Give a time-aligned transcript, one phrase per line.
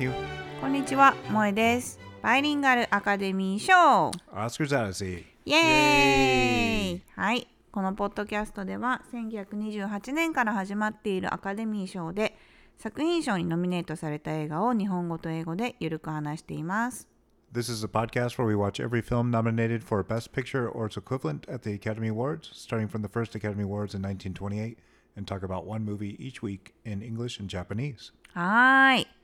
[0.00, 0.12] Matthew.
[0.62, 2.00] こんにちは、萌えです。
[2.22, 5.24] バイリンガルアカデミー賞 Oscars Odyssey.
[5.44, 12.34] イエーイはい、このポッドキャストでは1928年から始まっているアカデミー賞で
[12.78, 17.06] 作品賞にノミネートされた映画を日本語と英語でゆるく話しています。
[17.52, 21.46] This is a podcast where we watch every film nominated for Best Picture or its equivalent
[21.52, 24.78] at the Academy Awards, starting from the first Academy Awards in 1928,
[25.14, 28.12] and talk about one movie each week in English and Japanese.
[28.32, 29.19] はーい、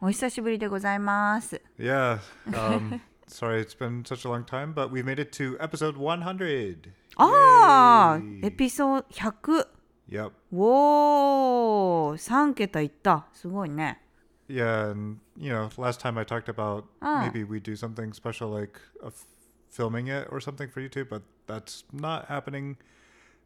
[0.00, 1.60] お久しぶりでございます。
[1.78, 2.18] Yeah.
[2.48, 6.90] Um, sorry, it's been such a long time, but we made it to episode 100.
[7.16, 8.46] ああ Yay.
[8.46, 9.66] エピソード100。
[10.10, 10.32] Yep.
[10.52, 13.26] おー、3桁いった。
[13.32, 14.00] すごいね。
[14.48, 17.30] Yeah, and you know, last time I talked about Ah.
[17.32, 19.26] maybe we do something special like a f-
[19.70, 22.76] filming it or something for YouTube, but that's not happening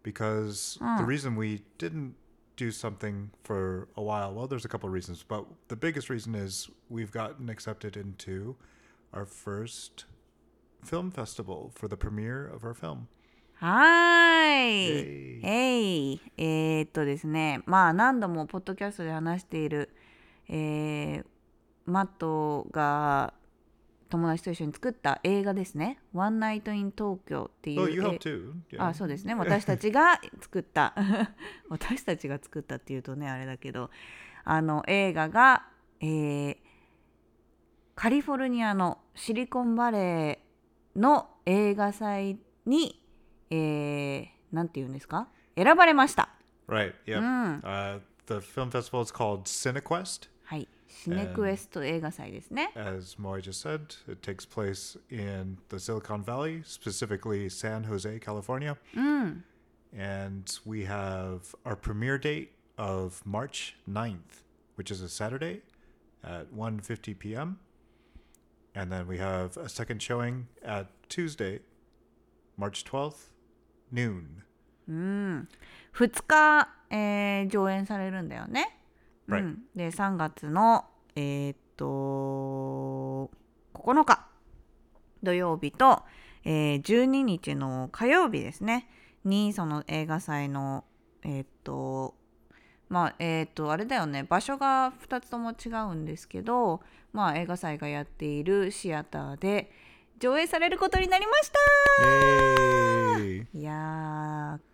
[0.02, 2.14] because the reason we didn't
[2.55, 4.33] do something for a while.
[4.33, 8.55] Well, there's a couple of reasons, but the biggest reason is we've gotten accepted into
[9.13, 10.05] our first
[10.83, 13.07] film festival for the premiere of our film.
[13.55, 15.45] はい。
[15.45, 16.21] えい。
[16.37, 19.89] えー、っとですね、まあ何度もポッドキャストで話している、
[20.49, 21.25] えー、
[21.85, 23.33] マットが
[24.13, 25.99] 友達と一緒に作った映画ですね。
[26.13, 27.81] One Night in Tokyo っていう。
[27.81, 28.53] Oh, you え helped too.
[28.71, 28.85] Yeah.
[28.85, 30.93] あそうですね 私たちが作った
[31.69, 33.89] 私たちが作ったっていうとねあれだけど
[34.43, 35.67] あの映画が、
[35.99, 36.57] えー
[37.95, 42.99] カリフォルニアのシリコンバレーの映画祭に、
[43.51, 45.27] えーなんて言うんですか？
[45.55, 46.29] 選ばれました。
[46.67, 46.93] Right.
[47.05, 47.19] Yep.
[47.19, 47.61] Mm.
[47.61, 50.27] Uh, the film festival is called CineQuest.
[50.43, 50.67] はい、
[52.75, 58.77] As Moe just said, it takes place in the Silicon Valley, specifically San Jose, California.
[58.95, 59.43] Mm.
[59.95, 64.43] And we have our premiere date of March 9th,
[64.75, 65.61] which is a Saturday
[66.23, 67.59] at 1:50 p.m.
[68.75, 71.59] And then we have a second showing at Tuesday,
[72.57, 73.29] March 12th,
[73.91, 74.43] noon.
[74.43, 74.43] Mm.
[74.87, 75.47] うん。
[75.93, 78.82] 2日、えー、上演されるんだよね。
[79.27, 80.85] うん、で3月の
[81.15, 83.31] えーっと
[83.73, 84.27] 9日
[85.21, 86.03] 土曜日と、
[86.43, 88.89] えー12日の火曜日ですね。
[89.23, 90.83] にその映画祭の
[91.23, 92.15] えーっと
[92.89, 94.23] まあえーっとあれだよね。
[94.23, 96.81] 場所が2つとも違うんですけど、
[97.13, 99.71] まあ、映画祭がやっているシアターで
[100.19, 101.51] 上映されることになりまし
[102.03, 103.57] た!
[103.57, 104.72] いやー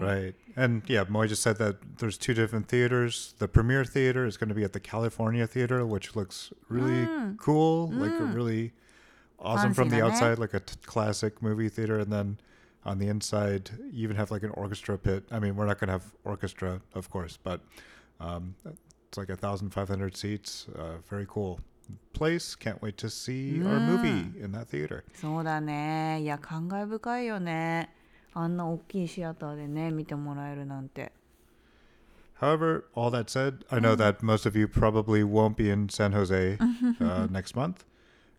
[0.00, 3.34] Right And yeah, Moe just said that there's two different theaters.
[3.38, 7.30] The premiere theater is going to be at the California Theater, which looks really ah.
[7.38, 8.00] cool, mm.
[8.00, 8.72] like really
[9.38, 11.98] awesome from the outside, like a t- classic movie theater.
[11.98, 12.38] And then
[12.84, 15.24] on the inside, you even have like an orchestra pit.
[15.30, 17.60] I mean, we're not going to have orchestra, of course, but
[18.20, 18.54] um,
[19.08, 20.66] it's like 1,500 seats.
[20.76, 21.60] Uh, very cool.
[22.12, 22.54] place.
[22.54, 23.86] Can't wait to see our mm.
[23.86, 25.04] movie in that theater.
[25.14, 26.22] そうだね。
[26.22, 27.90] いや、感慨深いよね。
[28.33, 31.11] あんな大きいシアターでね見てもらえるなんて
[32.39, 36.13] However, all that said, I know that most of you probably won't be in San
[36.13, 36.57] Jose
[37.01, 37.83] uh, next month.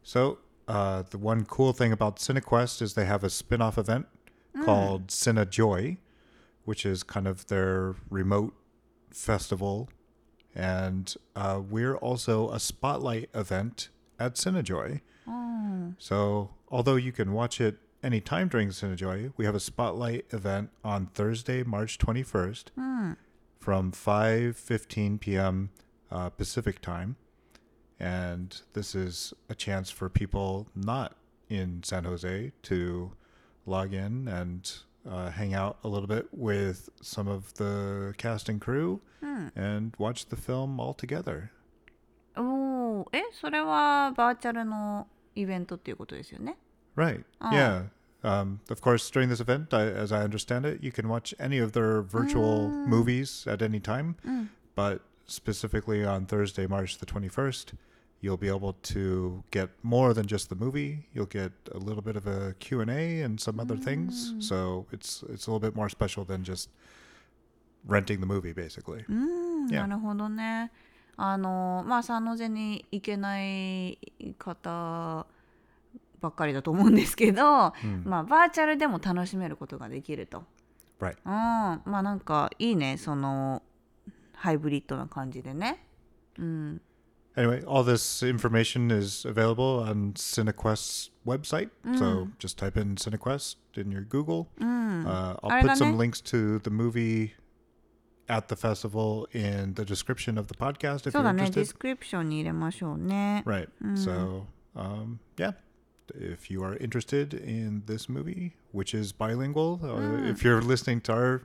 [0.03, 4.06] So, uh, the one cool thing about CineQuest is they have a spin off event
[4.65, 5.98] called Cine Joy,
[6.65, 8.54] which is kind of their remote
[9.10, 9.91] festival.
[10.54, 15.03] And uh, we're also a spotlight event at Cinejoy.
[15.98, 21.06] So, although you can watch it anytime during Cinejoy, we have a spotlight event on
[21.06, 23.16] Thursday, March 21st
[23.59, 25.71] from 5:15 p.m.
[26.10, 27.16] Uh, Pacific time,
[27.98, 31.15] and this is a chance for people not
[31.48, 33.12] in San Jose to
[33.66, 34.72] log in and
[35.09, 39.00] uh, hang out a little bit with some of the cast and crew
[39.54, 41.50] and watch the film all together.
[42.37, 46.57] おおえそれはバーチャルのイベントっていうことですよね
[46.97, 47.24] Right.
[47.41, 47.84] Yeah.
[48.24, 51.59] Um, of course, during this event, I, as I understand it, you can watch any
[51.59, 54.16] of their virtual movies at any time.
[54.74, 57.72] But specifically on Thursday, March the 21st,
[58.21, 61.09] you'll be able to get more than just the movie.
[61.15, 64.34] You'll get a little bit of a Q&A and some other things.
[64.39, 66.68] So it's it's a little bit more special than just
[67.86, 69.04] renting the movie, basically.
[69.09, 69.86] うん、 Yeah.
[69.86, 70.71] なるほどね
[71.16, 73.98] あのまあサンノゼに行けない
[74.39, 75.27] 方
[76.22, 77.41] ばっかりだと思うんですけど、
[78.03, 80.44] まあバーチャルでも楽しめることができると
[81.00, 81.16] Right.
[81.26, 83.62] うんまあなんかいいねその
[84.34, 85.85] ハイブリッドな感じでね
[86.40, 86.82] うん
[87.38, 91.70] Anyway, all this information is available on CineQuest's website.
[91.97, 94.47] So just type in CineQuest in your Google.
[94.61, 97.34] Uh, I'll put some links to the movie
[98.29, 101.66] at the festival in the description of the podcast if そう you're interested.
[101.66, 103.44] スクリプションに入れましょうね。
[103.46, 103.68] Right.
[103.96, 105.56] So, um, yeah.
[106.15, 111.12] If you are interested in this movie, which is bilingual, uh, if you're listening to
[111.12, 111.42] our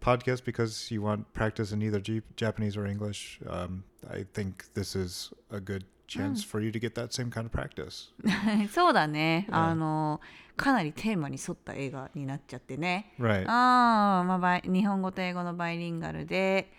[0.00, 4.96] podcast because you want practice in either G- Japanese or English, um, I think this
[4.96, 8.10] is a good chance for you to get that same kind of practice.
[8.72, 10.20] そうだね、うんあの
[10.56, 13.14] かなりテーマに沿った映画になっちゃってね。
[13.20, 13.44] Right.
[13.46, 16.72] あーまあバイ、日本語と英語のバイリンガルで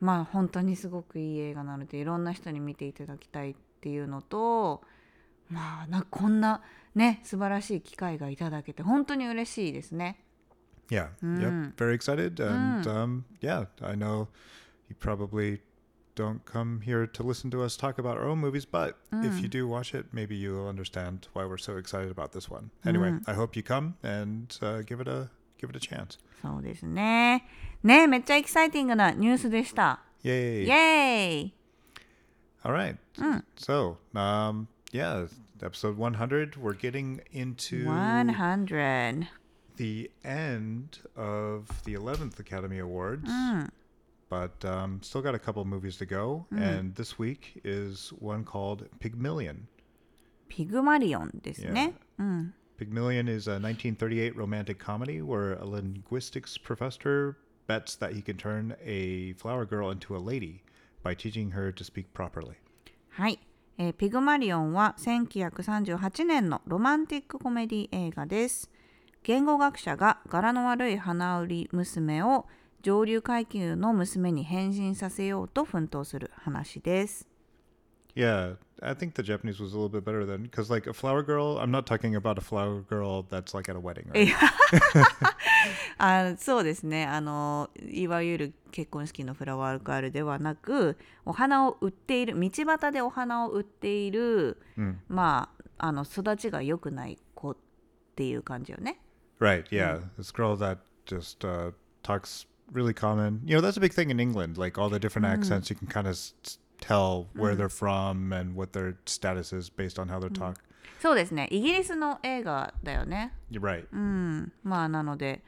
[0.00, 4.82] まあ本当にすごくいい映画なのでいろんな人に見ていただきたいっていうのと
[5.49, 6.61] まあなこんな
[6.95, 10.19] ね素晴らしい機会がいただけて本当に嬉しいですね。
[10.89, 11.09] Yeah.
[11.21, 11.75] Yep.
[11.75, 12.39] Very excited.
[12.39, 14.29] And um, yeah, I know
[14.89, 15.59] you probably
[16.15, 19.47] don't come here to listen to us talk about our own movies, but if you
[19.47, 22.71] do watch it, maybe you'll understand why we're so excited about this one.
[22.85, 25.29] Anyway, I hope you come and uh, give it a
[25.59, 26.17] give it a chance.
[26.41, 27.45] そうですね。
[27.83, 29.99] ねめっちゃエキサイティングなニュースでした。
[30.23, 30.63] Yay!
[30.63, 31.53] イエーイ
[32.63, 32.97] All right.
[33.55, 35.27] So, um, yeah,
[35.61, 36.55] episode 100.
[36.55, 39.27] We're getting into 100.
[39.75, 43.29] The end of the 11th Academy Awards.
[43.29, 43.69] Mm.
[44.29, 46.45] But um, still got a couple movies to go.
[46.53, 46.61] Mm.
[46.61, 49.67] And this week is one called Pygmalion.
[50.49, 51.91] Pygmalion, yeah.
[52.19, 52.51] mm.
[52.77, 57.37] Pygmalion is a 1938 romantic comedy where a linguistics professor
[57.67, 60.63] bets that he can turn a flower girl into a lady
[61.03, 62.55] by teaching her to speak properly.
[63.17, 63.37] Hi.
[63.79, 68.71] えーピグマリオンは1938年のロマンティックコメディ映画です。
[69.21, 72.47] 言語学者が柄の悪い花売り娘を
[72.81, 77.27] 上流階級の娘に変身させようと奮闘する話です。
[78.15, 81.58] Yeah, I think the Japanese was a little bit better than because like a flower girl.
[81.58, 84.34] I'm not talking about a flower girl that's like at a wedding, right?
[85.98, 94.60] あそうですねあのいわゆる結婚式のフラワーガールではなくお花を売っている道端でお花を売っている、
[95.08, 95.48] ま
[95.78, 97.56] ああの育ちが良くない子っ
[98.16, 99.00] ていう感じよね。
[99.40, 99.64] Right.
[99.70, 101.72] Yeah, this girl that just uh,
[102.04, 103.40] talks really common.
[103.44, 104.56] You know, that's a big thing in England.
[104.56, 106.16] Like all the different accents, you can kind of
[106.79, 110.55] tell where they're from and what their status is based on how they talk.
[110.99, 113.33] そうですねイギリスの映画だよね。
[113.51, 113.85] You're right.
[113.91, 115.43] うん、まあなので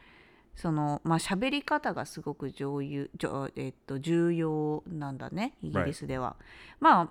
[0.56, 6.36] そのまあ喋り方がすごく重要えっと重要なんだねイギリスでは。
[6.80, 7.10] まあ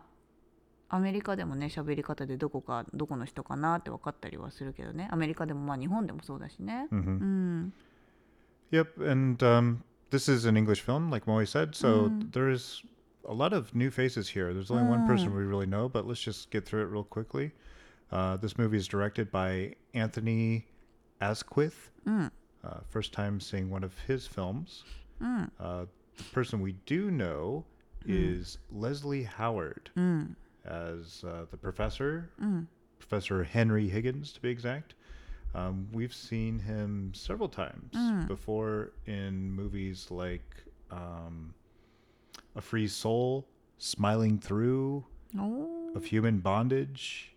[0.90, 6.86] アメリカでもね喋り方でどこかどこの人かなって分かったりはするけどねアメリカでもまあ日本でもそうだしね。
[6.90, 7.72] うん、
[8.70, 9.78] Yep, and um,
[10.10, 11.74] this is an English film, like Moe said.
[11.74, 12.84] So there's
[13.24, 14.52] a lot of new faces here.
[14.54, 17.52] There's only one person we really know, but let's just get through it real quickly.
[18.10, 20.66] Uh, this movie is directed by Anthony
[21.20, 21.90] Asquith.
[22.64, 24.84] Uh, first time seeing one of his films.
[25.60, 25.84] Uh,
[26.16, 27.64] the person we do know
[28.06, 29.90] is Leslie Howard
[30.64, 32.30] as uh, the professor,
[32.98, 34.94] Professor Henry Higgins, to be exact.
[35.54, 37.94] Um, we've seen him several times
[38.26, 40.44] before in movies like
[40.90, 41.54] um,
[42.58, 43.44] A Free Soul,
[43.78, 45.02] Smiling Through,
[45.36, 47.34] おー Of Human Bondage,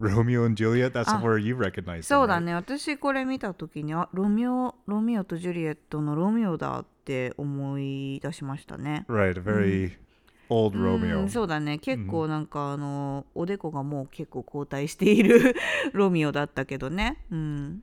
[0.00, 0.92] Romeo and Juliet.
[0.92, 1.20] That's Ah.
[1.22, 2.02] where you recognize.
[2.02, 2.40] そうだ right?
[2.44, 9.06] ね私これ見た時にあロミオロミオとジュリエットのロミオだって思い出しましたね。
[9.08, 9.92] Right, very
[10.50, 11.22] old う Romeo.
[11.22, 15.54] ん、そうだね結構なんかあの、おでこがもう結構後退している
[15.92, 17.82] ロミオだったけどねうん、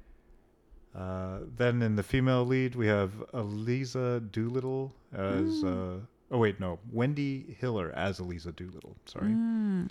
[0.95, 5.63] Uh, then in the female lead, we have Eliza Doolittle as.
[5.63, 6.01] Uh,
[6.32, 6.78] oh, wait, no.
[6.92, 8.96] Wendy Hiller as Eliza Doolittle.
[9.06, 9.26] Sorry.
[9.26, 9.90] うん、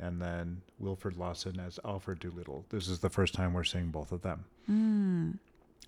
[0.00, 2.64] And then Wilford Lawson as Alfred Doolittle.
[2.70, 4.44] This is the first time we're seeing both of them.
[4.68, 5.40] うん、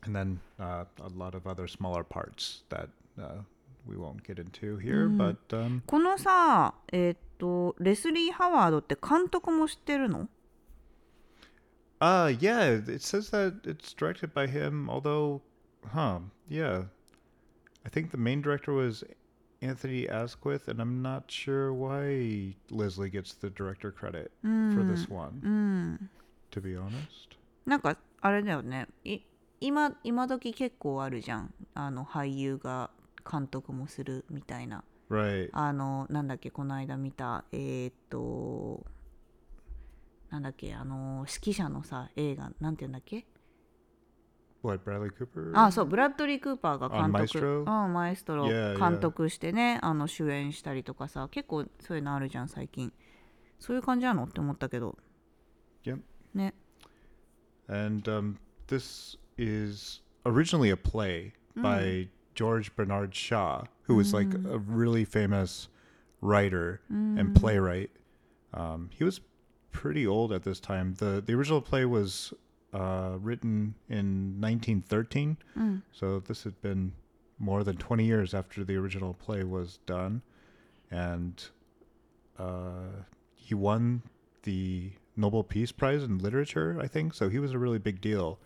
[0.05, 3.43] And then uh, a lot of other smaller parts that uh,
[3.87, 5.09] we won't get into here.
[5.09, 10.29] But um, このさえーっとレスリー・ハワードって監督も知ってるの
[12.01, 15.41] uh, yeah, it says that it's directed by him, although,
[15.93, 16.19] huh,
[16.49, 16.85] yeah.
[17.87, 19.03] I think the main director was
[19.62, 25.40] Anthony Asquith, and I'm not sure why Leslie gets the director credit for this one,
[25.44, 26.10] うん、
[26.52, 27.38] to be honest.
[27.66, 29.20] なんかあれだよねい
[29.60, 32.90] 今今時結構あるじゃんあの俳優が
[33.30, 35.50] 監督もするみたいな Right.
[35.52, 38.86] あのなんだっけこの間見たえーっと
[40.30, 43.26] なんだっけあの指揮者のさ映画なんて言うんだっけ
[44.63, 45.53] What, Bradley Cooper?
[45.55, 48.91] あそうブラッドリー・クーパーが監督あマエストロうんマエストロ Yeah, yeah.
[48.91, 52.93] 監督してねあの主演したりとかさ結構そういうのあるじゃん最近
[53.61, 54.97] そういう感じなのって思ったけど
[55.85, 56.01] Yep.
[56.35, 56.55] ね
[57.69, 58.37] And um,
[58.69, 65.69] this is originally a play by George Bernard Shaw, who was like a really famous
[66.21, 67.91] writer and playwright.
[68.55, 69.21] Um, he was
[69.73, 70.95] pretty old at this time.
[70.99, 72.33] the The original play was
[72.74, 75.38] uh, written in 1913,
[75.92, 76.94] so this had been
[77.40, 80.22] more than 20 years after the original play was done,
[80.90, 81.50] and
[82.38, 83.04] uh,
[83.36, 84.02] he won
[84.44, 87.14] the Nobel Peace Prize in literature, I think.
[87.14, 88.40] So he was a really big deal,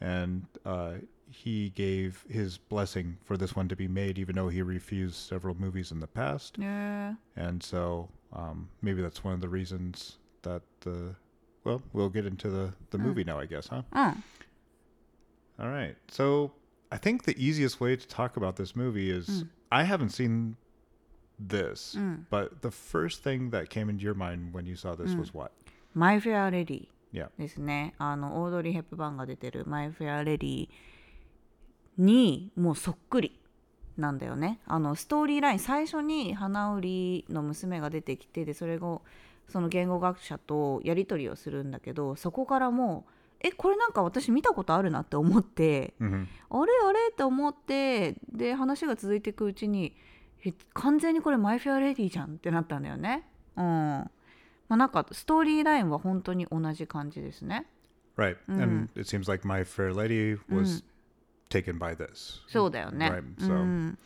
[0.00, 0.94] and uh,
[1.30, 5.54] he gave his blessing for this one to be made, even though he refused several
[5.54, 6.58] movies in the past.
[6.58, 11.14] ね And so um, maybe that's one of the reasons that the
[11.63, 13.83] well, we'll get into the the movie now, I guess, huh?
[13.91, 14.23] うん
[15.59, 15.95] All right.
[16.09, 16.51] So
[16.91, 20.55] I think the easiest way to talk about this movie is I haven't seen
[21.39, 21.97] this,
[22.29, 25.51] but the first thing that came into your mind when you saw this was what?
[25.95, 27.29] マイ・フェア・レディ Yeah.
[27.39, 30.69] ですねあのオードリー・ヘップバーンが出てる「マイ・フェア・レディ」
[31.97, 33.39] にもうそっくり
[33.97, 39.01] なんだよねあのストーリーライン最初に花売の娘が出てきてでそれを
[39.48, 49.94] その言語学者とやり取りをするんだけどそこからもうえこれなんか私見たことあるなって思って hmm あれあれって思ってで話が続いていくうちに
[50.44, 53.28] え完全にこれマイ・フェア・レディじゃんってなったんだよね。
[53.56, 53.62] うん。
[53.62, 54.10] ま
[54.70, 57.66] あなんかストーリーラインは本当に同じ感じですね。
[58.16, 58.36] Right.
[58.48, 60.84] And it seems like My Fair Lady was
[61.48, 62.42] taken by this.
[62.48, 63.08] そうだよね。
[63.08, 63.20] Right.
[63.20, 63.98] う So, ん、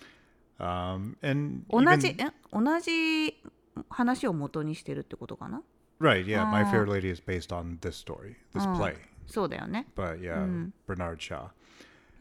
[0.59, 3.43] um, and 同 even- じえ同じ
[3.90, 5.62] 話を元にしてるってことかな
[6.00, 6.26] right.
[6.26, 6.46] Yeah.
[6.46, 6.72] My Ah.
[6.72, 8.96] Fair Lady is based on this story, this play.
[9.28, 9.88] そうだよね。
[9.96, 11.50] but yeah, Bernard Shaw.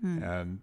[0.02, 0.58] And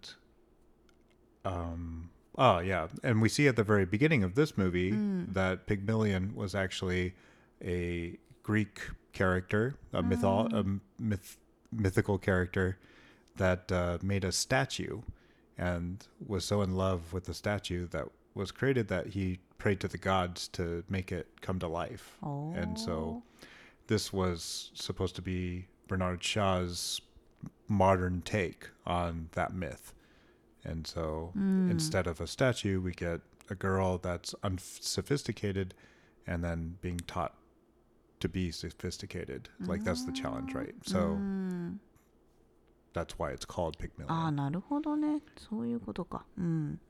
[1.44, 4.92] um oh yeah, and we see at the very beginning of this movie
[5.32, 7.14] that Pygmalion was actually
[7.62, 8.80] a Greek
[9.12, 10.64] character, a mytho- a
[11.02, 11.36] myth-
[11.72, 12.78] mythical character
[13.36, 15.00] that uh, made a statue
[15.56, 19.88] and was so in love with the statue that was created that he prayed to
[19.88, 22.16] the gods to make it come to life.
[22.22, 23.22] And so
[23.86, 27.00] this was supposed to be Bernard Shaw's
[27.68, 29.94] modern take on that myth.
[30.64, 33.20] And so instead of a statue, we get
[33.50, 35.74] a girl that's unsophisticated
[36.26, 37.34] and then being taught
[38.20, 39.48] to be sophisticated.
[39.60, 40.74] Like that's the challenge, right?
[40.84, 41.18] So
[42.92, 44.36] that's why it's called ああ Pygmalion.
[44.36, 46.80] なるほどねそういうことかうん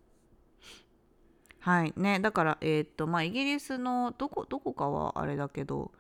[1.64, 5.94] はいねだからえーっとまあイギリスのどこどこかはあれだけど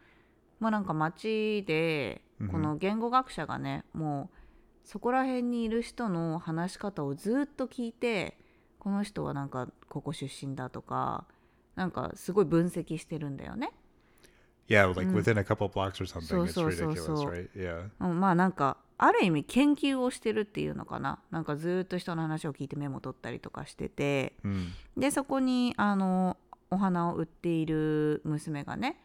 [0.59, 4.37] まあなんか街でこの言語学者がね、もう
[4.83, 8.37] そこら辺にいる人の話し方をずっと聞いて
[8.79, 11.25] この人はなんかここ出身だとか
[11.75, 13.71] なんかすごい分析してるんだよね。
[14.67, 16.27] Yeah, like within a couple blocks or something.
[16.27, 17.49] So, it's ridiculous, right?
[17.55, 17.89] Yeah.
[18.01, 24.67] うん、まあなんかある意味研究をしてるっていうのかななんかずっと人の話を聞いてメモ取ったりとかしてて Mm.
[24.97, 26.37] でそこにあの
[26.71, 28.99] お花を売っている娘がね、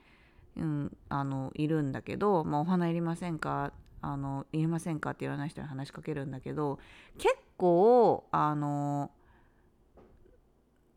[0.56, 3.72] うん、あのいるんだけど、まあ、お花いりませんか？
[4.00, 6.78] あのいりませんかっていろんな人に話しかけるんだけど
[7.18, 9.10] 結構あの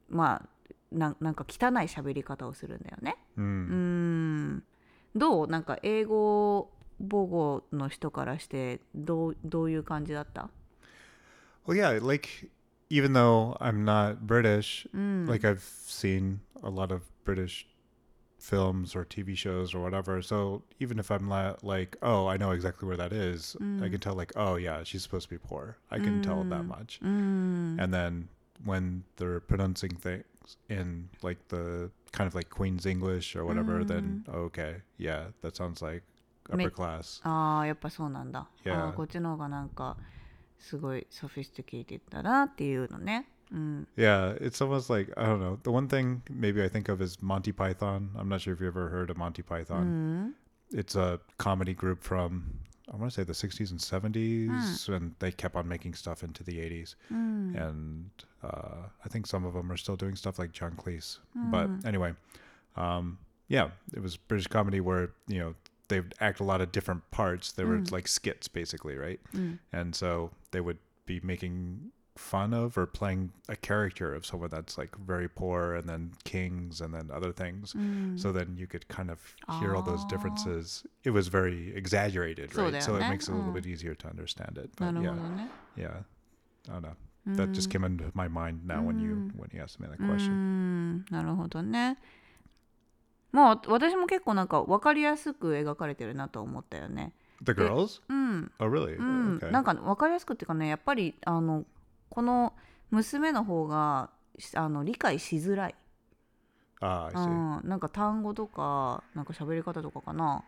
[0.07, 0.49] まあ
[0.91, 3.17] ななんか汚い喋り方をするんだよね。
[3.37, 3.41] Mm.
[3.41, 4.63] うん
[5.15, 5.47] どう？
[5.47, 6.69] なんか英語
[7.00, 10.50] 母語の人からしてどうどういう感じだった
[11.66, 12.48] Well, yeah, like
[12.90, 17.66] even though I'm not British, like I've seen a lot of British
[18.38, 20.22] films or TV shows or whatever.
[20.22, 23.98] So even if I'm la- like, oh, I know exactly where that is, I can
[23.98, 25.76] tell like, oh yeah, she's supposed to be poor.
[25.90, 27.00] I can tell that much.
[27.02, 28.28] うん、 And then
[28.64, 30.24] when they're pronouncing things
[30.68, 35.82] in like the kind of like Queen's English or whatever, then okay, yeah, that sounds
[35.82, 36.09] like Ma-
[36.50, 37.20] upper class.
[37.24, 38.48] ああやっぱそうなんだ。
[38.64, 38.88] Yeah.
[38.88, 39.96] あーこっちの方がなんか
[40.58, 43.26] すごいソフィスティケイティだなっていうのね。
[43.52, 43.88] うん。
[43.96, 45.58] Yeah, it's almost like I don't know.
[45.62, 48.10] The one thing maybe I think of is Monty Python.
[48.16, 49.82] I'm not sure if you ever heard of Monty う Python.
[49.84, 50.34] ん。
[50.72, 52.42] It's a comedy group from
[52.88, 56.44] I want to say the 60s and 70s, and they kept on making stuff into
[56.44, 56.96] the 80s.
[57.10, 57.56] うん。
[57.56, 58.10] And
[58.42, 61.18] uh, I think some of them are still doing stuff like John Cleese.
[61.50, 62.14] But anyway,
[62.76, 65.54] um, yeah, it was British comedy where you know
[65.90, 67.52] they would act a lot of different parts.
[67.52, 69.20] They were like skits basically, right?
[69.34, 69.58] うん。
[69.72, 74.78] and so they would be making fun of or playing a character of someone that's
[74.78, 78.18] like very poor and then kings and then other things うん。
[78.18, 79.18] so then you could kind of
[79.60, 80.08] hear all those Ah.
[80.08, 83.16] differences it was very exaggerated So right so it だよね。
[83.18, 83.54] makes it a little うん。
[83.54, 85.50] bit easier to understand it な but るほ yeah どね。
[85.76, 86.02] yeah
[86.68, 86.94] i don't know
[87.36, 90.30] that just came into my mind now when you when you asked me that question
[90.30, 91.04] うん。
[91.10, 91.98] なるほどね。
[93.31, 97.13] まあ私も結構なんか分かりやすく描かれてるなと思ったよね。
[97.43, 98.01] the girls?
[98.09, 98.51] うん。
[98.59, 98.97] oh really?
[98.97, 101.65] うん、okay なんか分かりやすくっていうかねやっぱりあの
[102.09, 102.53] この
[102.89, 105.75] 娘の方がしあの理解しづらい、
[106.81, 107.29] Ah, I う see.
[107.65, 110.43] ん、なんか単語とかなんか喋り方とかかな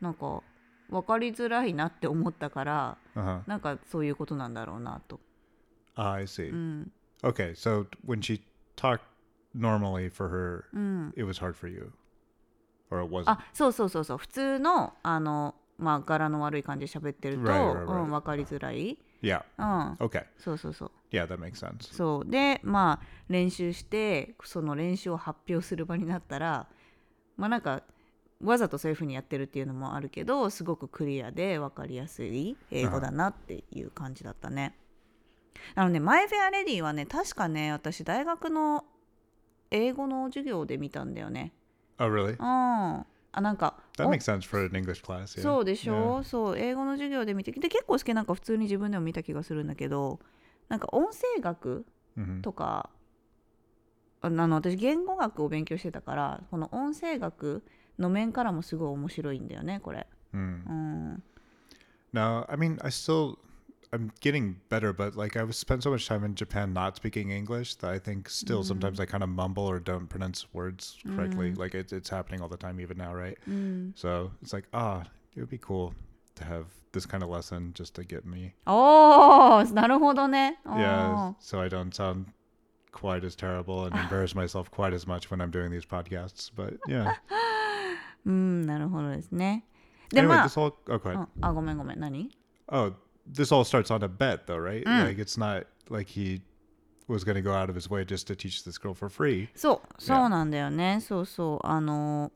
[0.00, 0.42] なんか
[0.90, 3.48] 分かりづらいなって思ったから Uh huh.
[3.48, 5.18] なんかそういうことなんだろうなと、
[5.96, 6.52] Ah, I see.
[6.52, 8.42] うん、Okay, so when she
[8.76, 9.00] talked
[9.56, 11.92] normally for her, うん、it was hard for you?
[13.26, 18.02] あそうそうそうそう普通のあのまあ柄の悪い感じで喋ってると、Right, right, right.
[18.04, 19.42] うん、分かりづらい、yeah.
[19.58, 20.24] うん、Okay.
[20.38, 21.94] そうそうそう Yeah, that makes sense.
[21.94, 26.68] そうでまあ練習してその練習を発表する場になったら
[27.36, 27.82] まあなんか
[28.42, 34.76] わざとそういう風にやってるっていうのもあるけどすごくクリアで分かりやすい英語だなっていう感じだったね。
[35.74, 38.84] あのね「マイ・フェア・レディ」はね確かね私大学の
[39.70, 41.52] 英語の授業で見たんだよね。
[41.98, 42.32] Oh, really?
[42.32, 42.34] う
[43.00, 43.06] ん。
[43.32, 45.38] あなんか That お makes sense for an English class.
[45.38, 45.42] Yeah.
[45.42, 50.20] そうでしょ、そう英語の授業で見てで結構好きなんか普通に自分でも見た気がするんだけど
[50.68, 51.84] なんか音声学
[52.16, 52.24] Yeah.
[52.24, 52.88] hmm とか
[54.22, 57.62] あの私言語学を勉強してたからこの音声学
[57.98, 60.06] の面からもすごい面白いんだよねこれ。
[60.32, 60.38] Mm.
[60.38, 61.22] うん、
[62.12, 63.36] No, I mean, I still,
[63.93, 67.75] I'm getting better, but like I've spent so much time in Japan not speaking English
[67.75, 71.53] that I think still sometimes I kind of mumble or don't pronounce words correctly.
[71.53, 73.37] Like it, it's happening all the time, even now, right?
[73.47, 75.03] うん、 So it's like, ah,
[75.35, 75.93] it would be cool
[76.35, 78.53] to have this kind of lesson just to get me.
[78.65, 80.57] おーなるほどね。
[80.65, 82.27] おー Yeah, so I don't sound
[82.93, 86.49] quite as terrible and embarrass myself quite as much when I'm doing these podcasts.
[86.55, 87.15] But yeah.
[88.25, 89.65] うんなるほどですね。
[90.11, 91.17] で anyway, まあ this all, oh, go ahead.
[91.17, 92.31] うんあごめんごめん何
[92.69, 92.93] Oh,
[93.26, 94.84] this all starts on a bet, though, right?
[94.84, 95.04] Mm.
[95.06, 96.42] Like it's not like he
[97.08, 99.48] was going to go out of his way just to teach this girl for free.
[99.54, 102.32] そうそうなんだよねそうそうあの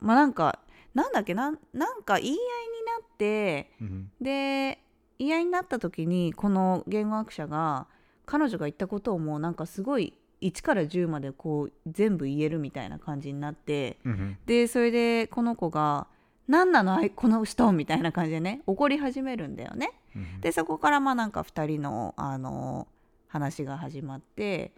[0.00, 0.60] まあなんか
[0.94, 2.40] なんだっけなんなんか言い合いに
[2.86, 4.78] なって hmm で
[5.18, 7.86] 言い合いになった時にこの言語学者が
[8.24, 16.06] 彼女が言ったことをもうなんかすごい1から10までこう全部言えるみたいな感じになって hmm でそれでこの子が
[16.48, 19.92] 「何なのこの人」みたいな感じでね怒り始めるんだよね。
[20.14, 22.88] hmm でそこからまあなんか2人のあの
[23.28, 24.72] 話が始まって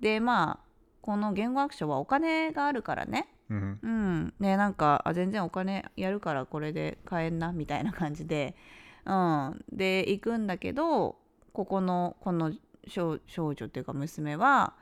[0.00, 0.64] でまあ
[1.00, 3.28] この言語学者はお金があるからね。
[3.50, 8.56] hmm うん、でなんかあ全然お金やるからこれで買えんなみたいな感じで、
[9.04, 11.16] うん、で行くんだけど
[11.52, 12.52] ここのこの
[12.86, 14.74] 少少女っていうか娘は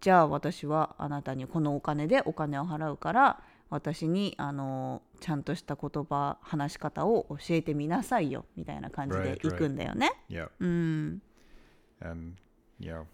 [0.00, 9.50] じゃあ私はあなたにこのお金でお金を払うから私にあのちゃんとした言葉話し方を教えてみなさいよみたいな感じで Right, right.
[9.50, 10.10] 行くんだよね。
[10.30, 10.48] Yeah.
[10.60, 11.22] うん、
[12.00, 12.36] And,
[12.80, 13.04] you know,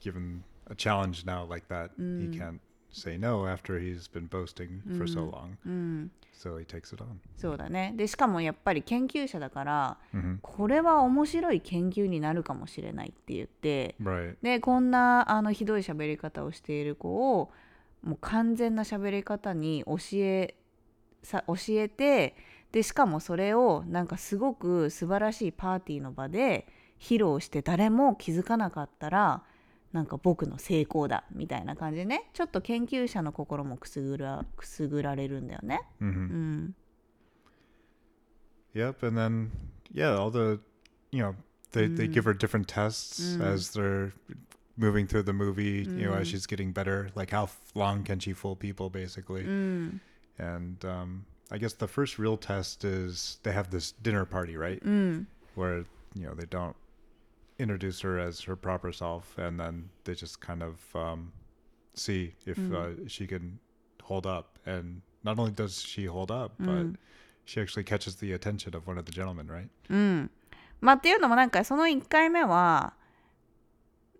[0.00, 2.60] given a challenge now like that, he can't
[2.92, 5.56] say no after he's been boasting for so long.
[5.66, 7.18] うん、So he takes it on.
[7.36, 14.36] そうだねでしかもやっぱり研究者だから hmm これは面白い研究になるかもしれないって言って Right.
[14.42, 17.50] でこんなあのひどい喋り方をしている子を
[18.06, 20.54] もう完全な喋り方に教え
[21.22, 22.36] さ教えて
[22.70, 26.66] でしかもそれをなんかすごく素晴らしいパーティーの場で
[27.00, 29.42] 披露して誰も気づかなかったら
[29.92, 35.80] なんか僕の成功だみたいな感じでねちょっと研究者の心もくすぐらくすぐられるんだよね。
[36.00, 36.74] hmm うん、
[38.74, 39.50] Yep, and then
[39.92, 40.60] yeah, all the
[41.10, 41.34] you know
[41.72, 43.54] they they give her different tests Mm.
[43.54, 44.12] as they're
[44.77, 45.83] moving through the movie.
[45.97, 46.31] You know, as Mm.
[46.31, 49.43] she's getting better, like how f- long can she fool people, basically.
[49.45, 50.01] うん、
[50.37, 54.81] And um, I guess the first real test is they have this dinner party, right?
[54.83, 56.75] うん、 Where you know they don't
[57.59, 61.31] introduce her as her proper self, and then they just kind of um,
[61.93, 63.05] see if Mm.
[63.05, 63.59] uh, she can
[64.03, 64.57] hold up.
[64.65, 66.95] And not only does she hold up, but Mm.
[67.45, 69.69] she actually catches the attention of one of the gentlemen, right?
[69.89, 70.29] うん。
[70.79, 72.93] まあっていうのもなんかその1回目は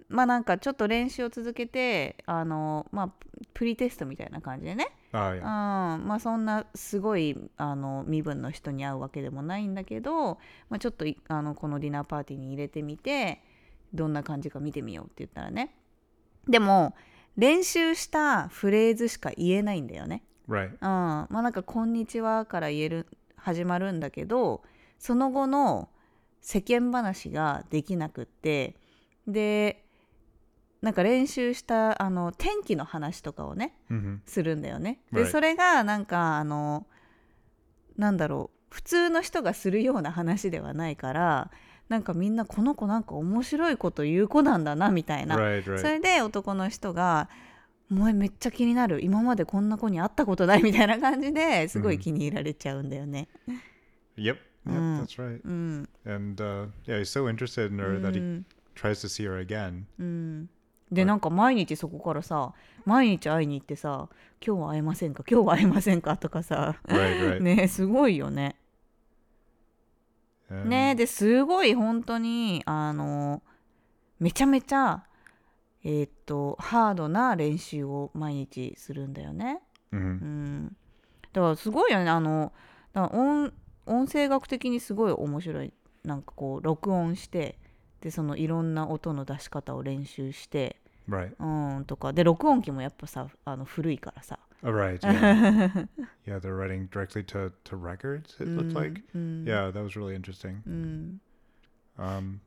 [0.09, 10.39] まあなんかちょっと練習を続けてあのまあプリテストみたいな感じでね、Oh うん.まあそんなすごいあの身分の人に会うわけでもないんだけど、
[10.69, 13.43] まあ、ちょっといあのこのディナーパーティーに入れてみて
[13.93, 15.75] どんな感じか見てみようって言ったらね
[16.49, 16.95] でも
[17.37, 20.23] 練習したフレーズしか言えないんだよね。
[20.49, 20.71] Right.
[20.71, 24.63] うん、まあなんか「こんにちは」から言える始まるんだけど
[24.99, 25.89] その後の
[26.41, 28.77] 世間話ができなくって
[29.27, 29.86] で
[30.83, 35.01] なんか練習したあの天気の話とかをね hmm するんだよね。
[35.13, 35.27] で Right.
[35.31, 36.87] それがなんかあの
[37.97, 41.51] なんだろう普通の人がするような話ではないから
[41.89, 45.63] なんかみんなこの子なんか面白いこと言う子なんだなみたいな Right.
[45.65, 45.83] そ Right.
[45.93, 47.29] れで男の人が
[47.91, 53.29] 「お前めっちゃ気になる今までこんな子に会ったことない」みたいな感じですごい気に入られちゃうんだよね。
[54.17, 54.27] Yep.
[54.27, 54.37] Yep.
[54.67, 55.01] Mm.
[55.05, 55.41] That's right.
[55.45, 59.25] うん、And uh, yeah, he's so interested in her that う he ん tries to see
[59.31, 59.85] her again.
[60.01, 60.51] うん、
[60.91, 62.53] でなんか毎日そこからさ
[62.85, 64.09] 毎日会いに行ってさ
[64.47, 67.41] 「今日は会えませんか今日は会えませんか?」とかさ Right, right.
[67.57, 68.57] ねすごいよね。
[70.49, 73.43] And- ねですごい本当にあの
[74.21, 75.05] めちゃめちゃ
[75.83, 79.61] えーっとハードな練習を毎日するんだよね。
[79.93, 79.99] Mhm.
[79.99, 80.77] うん、
[81.33, 82.53] だからすごいよねあの
[82.93, 83.53] だから音
[83.87, 85.73] 音声学的にすごい面白い
[86.05, 87.59] なんかこう録音して
[88.07, 90.77] でそのいろんな音の出し方を練習して、
[91.09, 91.35] Right.
[91.41, 94.99] うん、とかで録音機もやっぱさあの古いからさ Oh, right.
[95.01, 95.89] Yeah.
[96.25, 99.03] yeah, they're writing directly to, to records, it looked like.
[99.13, 100.61] うん、Yeah, that was really interesting.
[100.69, 101.21] うん、
[101.99, 102.39] Um,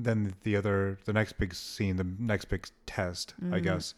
[0.00, 3.64] then the other, the next big scene, the next big test, I Mhm.
[3.64, 3.94] guess,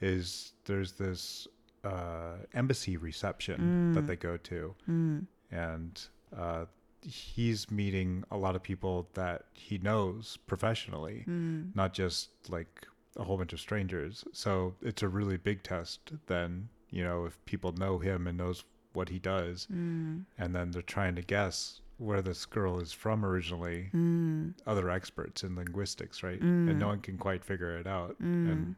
[0.00, 1.46] is there's this
[1.84, 4.06] uh, embassy reception that Mm.
[4.08, 5.92] they go to, うん、and
[6.32, 6.66] uh,
[7.01, 12.87] he's meeting a lot of people that he knows professionally, うん、 not just like
[13.17, 14.23] a whole bunch of strangers.
[14.31, 15.99] So it's a really big test.
[16.27, 18.63] Then you know if people know him and knows
[18.93, 23.23] what he does, うん、 and then they're trying to guess where this girl is from
[23.23, 26.41] originally うん、 other experts in linguistics, right?
[26.41, 26.69] Mm.
[26.69, 28.15] And no one can quite figure it out.
[28.19, 28.75] うん、 And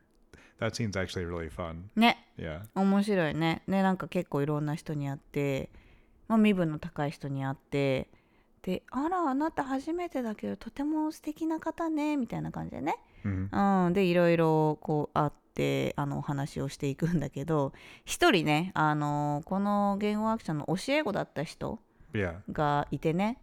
[0.60, 1.90] that scene's actually really fun.
[1.96, 2.64] ね Yeah.
[2.76, 5.70] 面白いねねなんか結構いろんな人に会って、
[6.31, 8.09] まあ、身分の高い人に会って
[8.63, 17.73] で「あらあなた初めてだけどとても素敵な方ね」みたいな感じでね、hmm うん、でいろいろこう会ってあのお話をしていくんだけど
[18.05, 21.81] 一人ねあのこの言語学者の教え子だった人.
[22.53, 23.41] がいてね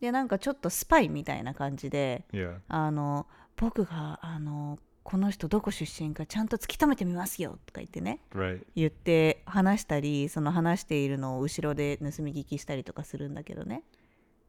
[0.00, 2.26] でなんかちょっとスパイみたいな感じで.
[2.68, 8.64] あの僕があのこの人どこ出身かちゃんと突き止めてみますよとか言ってね Right.
[8.74, 13.82] 言って話したりその話しているのを後ろで盗み聞きしたりとかするんだけどね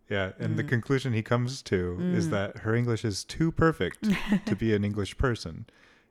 [0.09, 0.33] Yeah.
[0.43, 2.31] And the conclusion he comes to is Mm.
[2.31, 3.99] that her English is too perfect
[4.45, 5.65] to be an English person,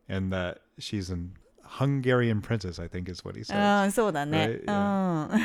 [0.08, 1.32] and that she's an
[1.64, 2.78] Hungarian princess.
[2.78, 3.90] I think is what he says.
[3.92, 5.40] そうだね、Right, うん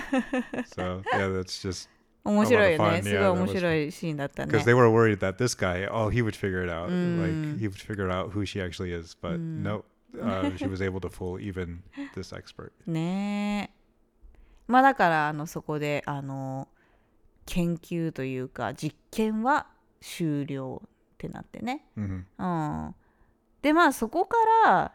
[0.75, 1.89] so yeah, that's just
[2.23, 6.89] 面白いよね.すごい面白いシーンだったね because they were worried that this guy, oh, he would figure it out.
[6.89, 7.55] Mm.
[7.55, 9.63] Like he would figure out who she actually is, but Mm.
[9.63, 9.85] no,
[10.21, 11.81] uh, she was able to fool even
[12.15, 12.71] this expert.
[12.85, 13.81] ねえ
[14.67, 16.67] まあだからあのそこであの
[17.45, 19.67] 研究というか実験は
[19.99, 22.95] 終了ってなってね hmm うん
[23.61, 24.91] でまあそこから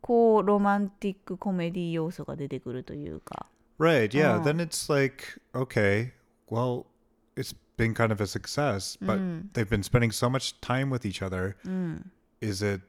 [0.00, 3.46] こうロマンティックコメディ要素が出てくるというか
[3.78, 4.08] Right.
[4.10, 4.38] Yeah.
[4.40, 4.42] Oh.
[4.42, 6.12] Then it's like, okay,
[6.48, 6.86] well,
[7.36, 9.48] it's been kind of a success, but mm.
[9.52, 11.56] they've been spending so much time with each other.
[11.66, 12.04] Mm.
[12.40, 12.80] Is it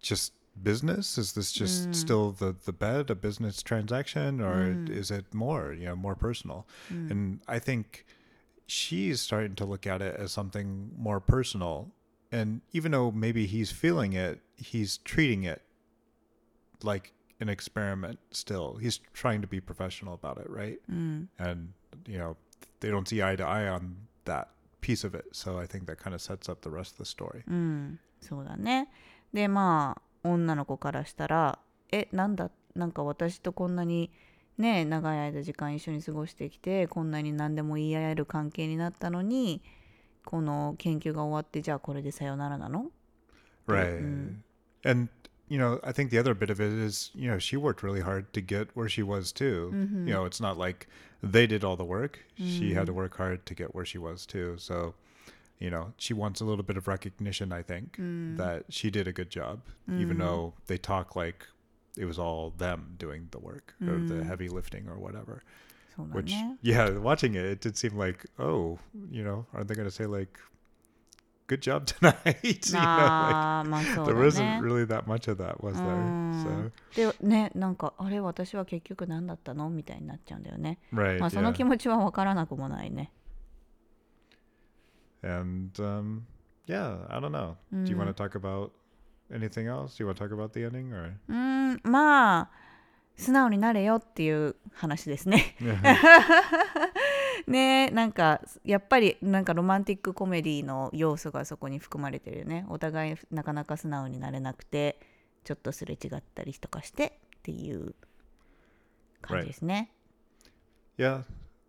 [0.00, 0.32] just
[0.62, 1.18] business?
[1.18, 1.94] Is this just mm.
[1.94, 4.90] still the the bed, a business transaction, or mm.
[4.90, 6.66] is it more, you know, more personal?
[6.92, 7.10] Mm.
[7.10, 8.04] And I think
[8.66, 11.92] she's starting to look at it as something more personal.
[12.32, 15.62] And even though maybe he's feeling it, he's treating it
[16.82, 18.76] like an experiment still.
[18.76, 20.78] He's trying to be professional about it, right?
[20.90, 21.28] Mm.
[21.38, 21.72] And
[22.06, 22.36] you know,
[22.80, 24.48] they don't see eye to eye on that
[24.80, 25.24] piece of it.
[25.32, 27.42] So I think that kind of sets up the rest of the story.
[27.48, 28.88] うん、そうだね
[29.32, 31.58] でまあ女の子からしたら
[31.92, 34.10] えなんだなんか私とこんなに
[34.58, 39.62] ね長い間時間一緒に過ごしてきてこんなに何でも言い合える関係になったのに
[40.24, 42.90] この研究が終わってじゃあこれでさよならなの
[43.66, 44.00] ？Right.
[44.00, 44.36] Mm.
[44.84, 45.08] And,
[45.48, 48.00] you know, I think the other bit of it is, you know, she worked really
[48.00, 49.70] hard to get where she was too.
[49.74, 50.08] Mm-hmm.
[50.08, 50.88] You know, it's not like
[51.22, 52.24] they did all the work.
[52.38, 52.58] Mm-hmm.
[52.58, 52.96] She had to mm.
[52.96, 54.56] work hard to get where she was too.
[54.58, 54.94] So,
[55.58, 58.36] you know, she wants a little bit of recognition, I think, mm.
[58.36, 60.00] that she did a good job, mm.
[60.00, 60.26] even mm-hmm.
[60.26, 61.46] though they talk like
[61.96, 63.88] it was all them doing the work mm.
[63.88, 64.26] or the mm.
[64.26, 65.42] heavy lifting or whatever.
[66.12, 68.78] Which, yeah, watching it, it did seem like, oh,
[69.10, 70.38] you know, aren't they going to say, like,
[71.46, 72.38] good job tonight?
[72.42, 76.72] you know, like, あーまあそう there だ wasn't ね really that much of that, was there?
[76.94, 81.18] So, でねなんかあれ私は結局何だったのみたいになっちゃうんだよね right.
[81.20, 81.54] まあその yeah.
[81.54, 83.12] 気持ちは分からなくもないね
[85.22, 86.22] And um,
[86.66, 87.56] yeah, I don't know.
[87.72, 88.70] Do you want to talk about
[89.32, 89.96] anything else?
[89.96, 91.14] Do you want to talk about the ending or?
[91.28, 92.50] うーんまあ
[93.16, 95.56] 素直になれよっていう話ですね
[97.46, 104.98] ねなんかやっぱりなんかロマンティックコメディの要素がそこに含まれてるよねお互いなかなか素直になれなくて
[105.44, 107.94] ちょっとすれ違ったりとかしてっていう
[109.22, 109.90] 感じですね、
[110.98, 111.22] yeah,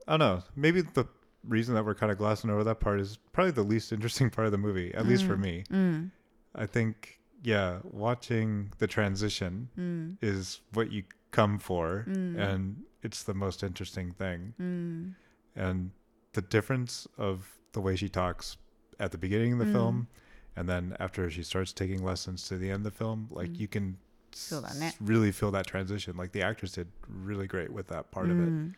[0.08, 0.42] I don't know.
[0.56, 1.06] Maybe the
[1.48, 4.46] reason that we're kind of glossing over that part is probably the least interesting part
[4.46, 5.64] of the movie, at least for me.
[5.70, 6.12] うん、
[6.54, 12.40] I think, yeah, watching the transition うん、is what you come for, Mm.
[12.40, 14.54] and it's the most interesting thing.
[15.57, 15.91] うん、 And
[16.33, 18.59] the difference of the way she talks
[18.99, 19.73] at the beginning of the Mm.
[19.73, 20.07] film
[20.57, 23.61] and then after she starts taking lessons to the end of the film, like Mm.
[23.61, 23.97] you can
[24.33, 24.95] s- そうだね。
[25.03, 26.17] really feel that transition.
[26.17, 28.51] Like the actors did really great with that part う of it.
[28.51, 28.75] ん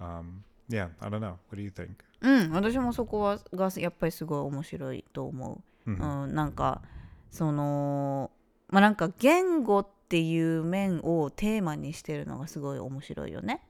[0.00, 1.36] Um, yeah, I don't know.
[1.50, 1.90] What do you think?
[2.22, 5.90] うん、私もそこはがやっぱりすごい面白いと思う。
[5.90, 6.22] Mhm.
[6.24, 6.82] うん、なんか
[7.30, 8.30] その
[8.68, 13.61] まあなんか言語 っていう面をテーマにしてるのがすごい面白いよね。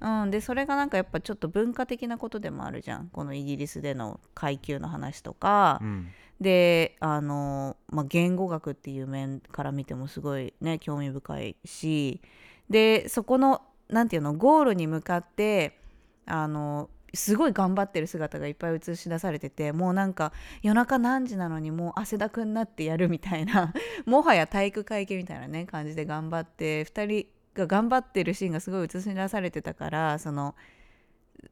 [0.00, 6.06] うん、でそれがなんかやっぱちょっと文化的なことでもあるじゃんこのイギリスでの階級の話とか、Mm.
[6.40, 12.20] であの、まあ、言語学っていう面から見てもすごいね興味深いし
[12.68, 15.78] でそこのなんていうのゴールに向かって
[16.26, 23.72] あのすごい頑張ってる姿がいっぱい映し出されててもうなんか夜中何時なのにもう汗だくになってやるみたいな
[24.06, 30.54] もはや体育会系みたいなね感じで頑張って2人が頑張ってるシーンがすごい映し出されてたからその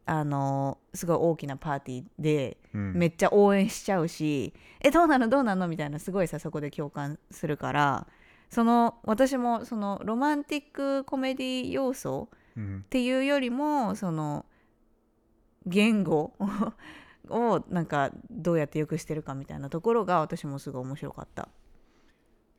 [0.06, 2.96] あのすごい大きなパーティーで Mm.
[2.96, 5.28] めっちゃ応援しちゃうし「えどうなの？
[5.28, 8.06] どうなの?」みたいなすごいさそこで共感するから
[8.48, 12.80] その私もそのロマンティックコメディ要素 Mhm.
[12.80, 14.46] っていうよりもその
[15.65, 16.33] 言語
[17.29, 21.49] をなんかどうやってよくしてるかみたいなところが私もすごい面白かった。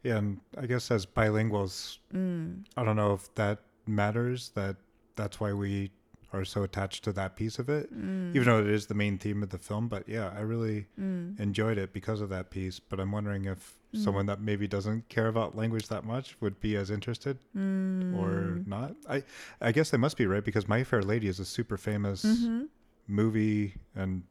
[0.05, 4.53] Yeah, and I guess as bilinguals, うん、 I don't know if that matters.
[4.55, 4.77] That
[5.16, 5.90] that's why we
[6.33, 9.18] are so attached to that piece of it, うん、 even though it is the main
[9.18, 9.88] theme of the film.
[9.88, 12.81] But yeah, I really うん、 enjoyed it because of that piece.
[12.81, 14.05] But I'm wondering if Mm.
[14.05, 18.62] someone that maybe doesn't care about language that much would be as interested うん、 or
[18.68, 18.94] not.
[19.09, 19.24] I
[19.61, 22.68] I guess they must be right because My Fair Lady is a super famous うん、
[23.08, 24.24] movie, and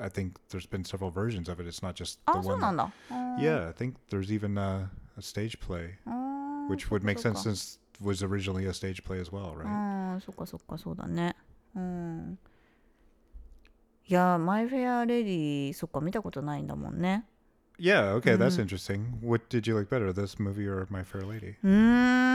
[0.00, 1.66] I think there's been several versions of it.
[1.66, 2.60] It's not just the oh, one.
[2.60, 3.36] That, uh.
[3.38, 7.78] yeah, I think there's even a, a stage play, uh, which would make sense since
[7.94, 9.66] it was originally a stage play as well, right?
[9.66, 11.36] Uh, そっかそっかそうだね。
[11.74, 12.38] うん。
[14.08, 17.24] いや、マイフェアレディ、そっか見たことないんだもんね。
[17.78, 18.62] Yeah, okay, that's mm.
[18.62, 19.18] interesting.
[19.20, 21.56] What did you like better, this movie or My Fair Lady?
[21.62, 22.25] うん。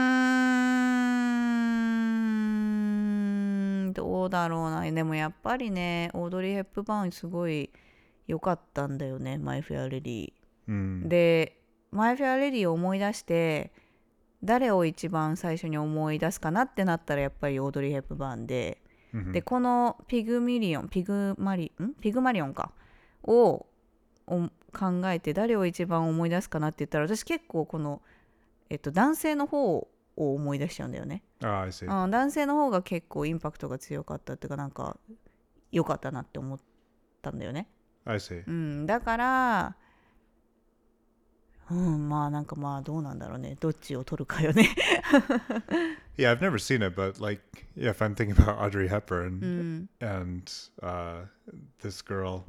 [3.92, 4.90] んどうだろうな。
[4.90, 7.70] でもやっぱりねオードリー・ヘップバーンすごい
[8.26, 10.32] 良かったんだよねマイ・フェア・レディ。
[10.68, 11.08] Mm.
[11.08, 11.58] で
[11.90, 13.72] マイ・フェア・レディを思い出して
[14.42, 18.78] 誰を一番最初に思い出すかなってなったらやっぱりオードリー・ヘップバーンで。
[19.14, 19.32] Mhm.
[19.32, 21.94] でこのピグミリオンピグマリん？
[22.00, 22.72] ピグマリオンか。
[23.24, 23.66] を
[24.26, 28.00] お考えて誰を一番思い出すかなって言ったら私結構この、
[28.70, 32.04] えっと、男性の方を思い出しちゃうんだよね、Ah.
[32.04, 34.96] うん、男性の方が結構インパクトが強かったっていうかなんか
[35.70, 36.58] 良かったなって思っ
[37.22, 37.68] たんだよね.
[38.46, 39.76] うん、だから
[41.70, 44.68] うんまあなんかまあどうなんだろうねどっちを取るかよね
[46.18, 47.40] Yeah, I've never seen it, but like,
[47.74, 50.42] yeah, if I'm thinking about Audrey Hepburn うん and
[50.82, 51.24] uh,
[51.80, 52.42] this girl,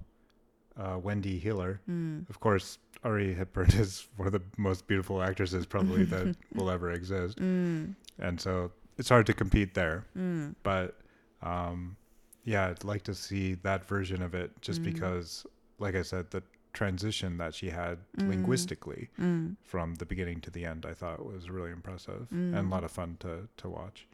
[0.75, 5.65] uh, Wendy Hiller, うん of course, Audrey Hepburn is one of the most beautiful actresses
[5.65, 7.93] probably that will ever exist, mm.
[8.19, 10.05] and so it's hard to compete there.
[10.17, 10.55] Mm.
[10.63, 10.97] But
[11.41, 11.95] um,
[12.43, 14.85] yeah, I'd like to see that version of it just mm.
[14.85, 15.45] because,
[15.79, 18.29] like I said, the transition that she had mm.
[18.29, 19.55] linguistically mm.
[19.61, 22.71] from the beginning to the end, I thought was really impressive and a mm.
[22.71, 24.07] lot of fun to to watch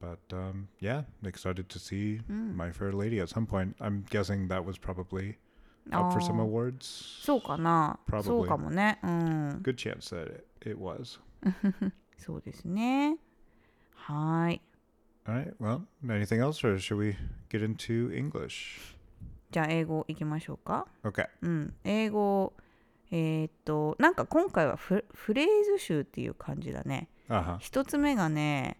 [0.00, 2.54] but um, yeah, excited to see mm.
[2.54, 3.76] My Fair Lady at some point.
[3.80, 5.38] I'm guessing that was probably
[5.92, 7.22] up for some awards.
[7.24, 8.22] そうかな Probably.
[8.22, 11.20] そうかもねうん Good chance that it, it was.
[12.18, 13.18] そうですね
[13.94, 14.60] はーい
[15.26, 15.54] All right.
[15.60, 17.16] Well, anything else, or should we
[17.50, 18.94] get into English?
[19.50, 21.26] じゃあ英語いきましょうか Okay.
[21.42, 22.52] うん英語
[23.10, 25.46] えーっとなんか今回はフフレー
[25.76, 27.58] ズ集っていう感じだね Uh huh.
[27.58, 28.76] 一つ目がね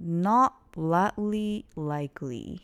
[0.00, 2.58] not bloodly likely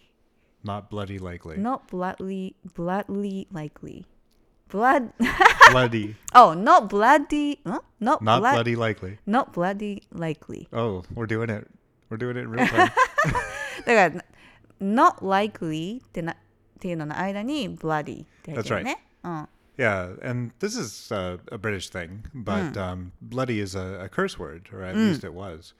[0.63, 1.57] Not bloody likely.
[1.57, 4.05] not bloodly bloodly likely
[4.69, 5.11] blood
[5.71, 6.15] bloody.
[6.35, 9.17] oh not bloody ん not, Not blood- bloody likely.
[9.25, 11.67] not bloody likely Oh, we're doing it.
[12.09, 12.89] We're doing it in real time.
[13.85, 14.25] だ から
[14.81, 16.35] not likely ってなっ
[16.79, 19.03] ていうのの間に bloody って入ってるね。
[19.23, 19.47] うん。
[19.77, 24.37] yeah, and this is uh, a British thing, but um, bloody is a, a curse
[24.39, 25.73] word, or at least it was.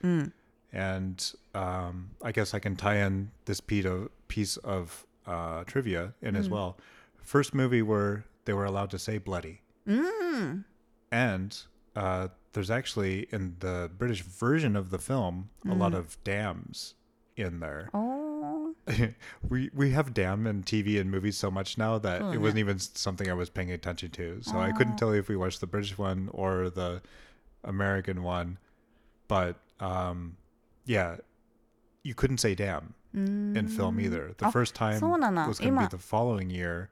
[0.73, 6.39] And um, I guess I can tie in this piece of uh, trivia in mm.
[6.39, 6.53] as hmm.
[6.53, 6.77] well.
[7.21, 9.61] First movie where they were allowed to say bloody.
[9.87, 10.65] Mm.
[11.11, 11.57] And
[11.95, 15.71] uh, there's actually in the British version of the film mm.
[15.71, 15.81] a hmm.
[15.81, 16.95] lot of damns
[17.35, 17.89] in there.
[17.93, 18.75] Oh.
[19.49, 22.57] we we have damn and TV and movies so much now that oh, it wasn't
[22.57, 22.65] yeah.
[22.65, 24.39] even something I was paying attention to.
[24.41, 24.59] So.
[24.59, 27.01] I couldn't tell you if we watched the British one or the
[27.63, 28.57] American one,
[29.27, 30.35] but um,
[30.85, 31.17] yeah,
[32.03, 32.93] you couldn't say damn
[33.57, 34.33] in film either.
[34.37, 34.99] The first time
[35.47, 36.89] was going to be the following year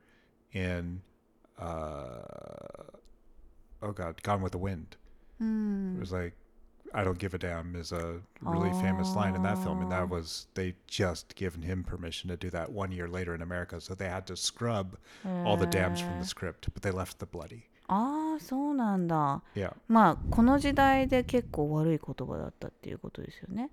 [0.54, 1.02] in,
[1.60, 2.22] uh,
[3.82, 4.98] oh God, Gone with the Wind.
[5.98, 6.34] It was like,
[6.94, 9.82] I don't give a damn is a really famous line in that film.
[9.82, 13.42] And that was, they just given him permission to do that one year later in
[13.42, 13.80] America.
[13.82, 14.98] So they had to scrub
[15.46, 17.70] all the damns from the script, but they left the bloody.
[17.94, 23.70] ああそうなんだ Yeah, まあこの時代で結構悪い言葉だったっていうことですよね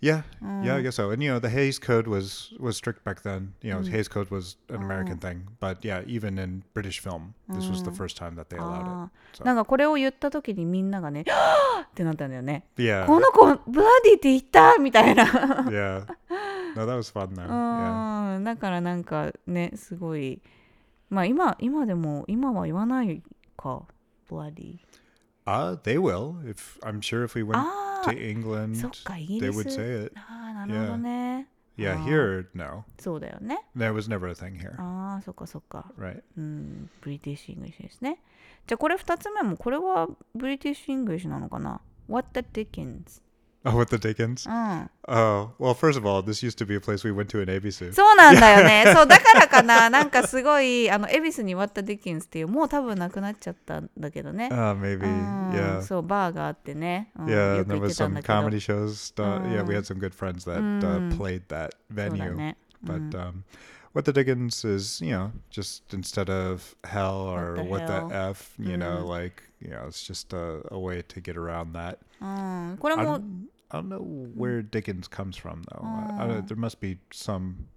[0.00, 0.74] yeah, うん yeah.
[0.74, 1.10] I guess so.
[1.12, 3.52] And you know, the Hayes Code was was strict back then.
[3.62, 3.90] You know, Mm.
[3.90, 5.28] Hayes Code was an American Oh.
[5.28, 7.94] thing, but yeah, even in British film, this was the Mm.
[7.96, 9.42] first time that they allowed あ it.
[9.42, 16.06] ーなんかこれを言った時にみんながねはぁってなったんだよね yeah, この子ブラディって言ったみたいな yeah.
[16.76, 17.46] No, that was fun though.
[17.46, 18.36] Yeah.
[18.36, 20.40] うんだからなんかねすごい
[21.12, 23.22] まあ今今でも今は言わない
[23.56, 23.82] か
[24.28, 24.78] ブラディ
[25.44, 26.36] Uh, they will.
[26.48, 30.04] If I'm sure if we went あ to あ England, they リ would ス say
[30.06, 30.12] it.
[30.16, 32.04] ああなるほどね Yeah, Ah.
[32.04, 32.84] here, no.
[33.00, 34.74] そうだよね That was never a thing here.
[34.80, 36.22] ああそっかそっか Right.
[36.36, 38.18] うんブリティッシュ・イングリッシュですね
[38.68, 43.20] じゃあこれ2つ目もこれはブリティッシュ・イングリッシュなのかな What the Dickens
[43.65, 44.47] Oh, with the Dickens?
[44.49, 47.41] うん、 Oh, well, first of all, this used to be a place we went to
[47.41, 47.91] in Abisu.
[47.91, 55.03] そ うなんだよねそうだからかななんかすごいあの恵比寿に What the Dickens っていうもう多分なくなっちゃったんだけどね Uh, maybe.
[55.03, 55.81] うん Yeah.
[55.81, 59.13] そうバーがあってね、うん Yeah, よ and く there 行っ was てたん some だけど comedy shows.
[59.15, 59.81] Uh, yeah, we Mm.
[59.81, 61.17] had some good friends that uh, Mm.
[61.17, 62.35] played that そうだ venue.
[62.35, 63.33] ね But うん um,
[63.93, 67.93] what the Dickens is, you know, just instead of hell or What the what the,
[68.15, 68.29] hell?
[68.31, 69.07] F, you know, Mm.
[69.09, 71.97] like, you know, it's just a, a way to get around that.
[72.21, 73.21] うん、これ I も don't,
[73.69, 73.99] I don't know
[74.37, 75.81] where Dickens comes from, though.
[75.83, 76.41] I, I Oh.
[76.41, 77.67] don't, there must be some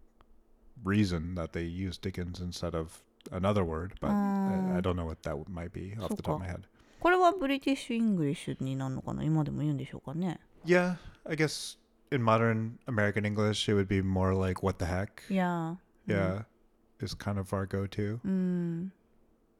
[0.85, 4.81] reason that they use Dickens instead of another word, but I, I Oh.
[4.81, 6.62] don't know what that might be off the top of my head.
[7.01, 11.79] これはブリティッシュ・イングリッシュになるのかな今でも言うんでしょうかね Yeah, I guess
[12.11, 16.45] in modern American English, it would be more like "what the heck." いや Yeah,
[17.03, 18.21] is kind of our go-to.
[18.23, 18.93] うん、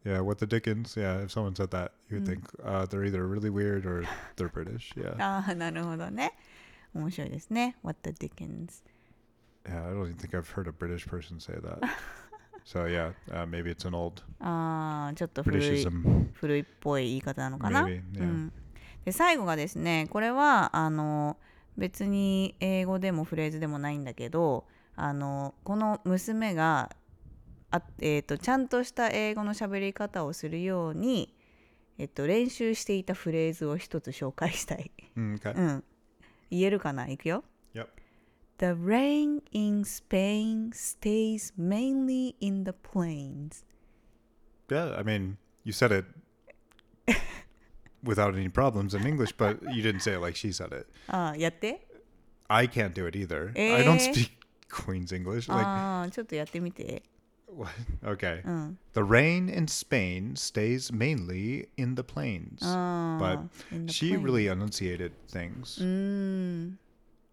[0.06, 0.96] Yeah, what the Dickens.
[0.96, 2.28] Yeah, if someone said that, you would Mm.
[2.28, 4.94] think uh, they're either really weird or they're British.
[4.96, 6.34] Yeah, ああなるほどね
[6.94, 8.84] 面白いですね What the Dickens
[9.66, 9.82] yeah.
[9.90, 11.80] I don't even think I've heard a British person say that.
[12.64, 16.28] so yeah, uh, maybe it's an old ああちょっと古い Britishism.
[16.34, 18.00] 古いっぽい言い方なのかな Maybe.
[18.00, 18.24] う Yeah.
[18.26, 18.52] ん、
[19.06, 21.38] で最後がですねこれはあの
[21.78, 24.66] 別に英語でもフレーズでもないんだけど
[24.96, 26.92] あのこの娘が
[27.76, 31.34] あ、えー、とちゃんとした英語の喋り方をするように、
[31.98, 34.92] えっと、練習していたフレーズを一つ紹介したい。
[35.18, 35.58] Mm, okay.
[35.58, 35.84] うん、
[36.52, 37.44] 言えるかないくよ。
[37.74, 37.88] Yep.
[38.58, 43.66] The rain in Spain stays mainly in the plains.
[44.70, 46.06] Yeah, I mean, you said it
[48.04, 50.88] without any problems in English, but you didn't say it like she said it.
[51.08, 51.86] ああやって。
[52.48, 53.52] I can't do it either.
[53.56, 54.14] I don't Eh?
[54.14, 54.32] speak
[54.70, 55.50] Queen's English.
[55.52, 57.04] Like, ああちょっとやってみて。
[57.47, 57.71] what?
[58.05, 58.43] okay.
[58.45, 58.79] うん。
[58.95, 62.59] The rain in Spain stays mainly in the plains.
[62.63, 65.81] あ But あ in the she plains really enunciated things.
[65.81, 66.79] うーん。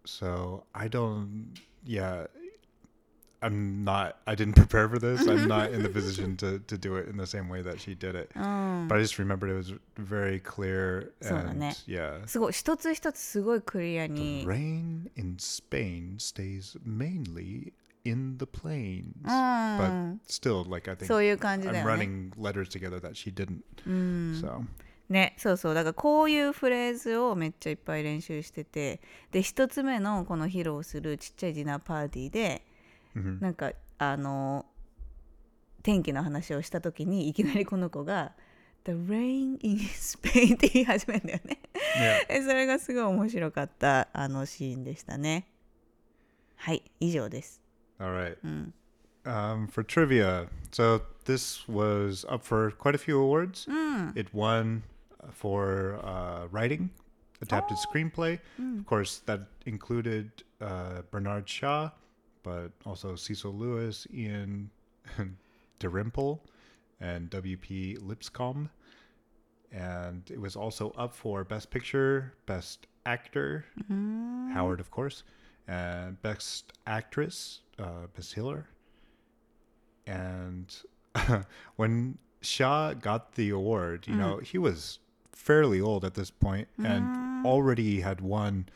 [0.04, 1.52] So I don't,
[1.84, 2.26] yeah,
[3.42, 5.26] I'm not, I didn't prepare for this.
[5.28, 7.94] I'm not in the position to, to do it in the same way that she
[7.94, 8.30] did it.
[8.34, 8.88] うん。
[8.88, 11.12] But I just remembered it was very clear.
[11.20, 11.76] そうだ And ね。
[11.86, 12.26] yeah.
[12.26, 14.46] すごい一つ一つすごいクリア The に。
[14.46, 17.72] rain in Spain stays mainly
[18.05, 19.03] in the plains.
[19.23, 20.21] う But ん。
[20.27, 22.05] still, like, I think そういう感じだ I'm よね。
[22.05, 23.61] running letters together that she didn't.
[23.85, 24.41] うん。
[24.41, 24.65] So,
[25.09, 32.65] ね、そうそうだからこういうフレーズをめっちゃいっぱい練習しててで一つ目のこの披露するちっちゃいディナーパーティーで
[33.15, 33.41] mhm.
[33.41, 34.65] なんかあの
[35.83, 38.31] 天気の話をした時にいきなりこの子が
[38.85, 41.59] 「The rain in Spain 」って言い始めるんだよね
[41.95, 42.25] yeah.
[42.39, 45.47] えそれがすごい面白かったあのシーンでしたね
[46.55, 47.61] はい以上です、
[48.03, 48.37] All right.
[48.45, 48.73] Mm.
[49.25, 53.65] Um, for trivia, so this was up for quite a few awards.
[53.69, 54.17] Mm.
[54.17, 54.83] It won
[55.21, 56.89] uh, for uh, writing,
[57.41, 57.87] adapted oh.
[57.87, 58.39] screenplay.
[58.59, 58.79] Mm.
[58.79, 60.29] Of course, that included
[60.59, 61.91] uh, Bernard Shaw,
[62.43, 64.69] but also Cecil Lewis, Ian
[65.79, 66.43] Dalrymple,
[66.99, 67.97] and W.P.
[68.01, 68.69] Lipscomb.
[69.71, 74.51] And it was also up for Best Picture, Best Actor, mm-hmm.
[74.51, 75.23] Howard, of course,
[75.67, 78.67] uh, Best Actress, uh, Bess Hiller.
[80.05, 80.75] And
[81.75, 84.19] when Shaw got the award, you mm.
[84.19, 84.99] know, he was
[85.31, 87.45] fairly old at this point and mm.
[87.45, 88.67] already had won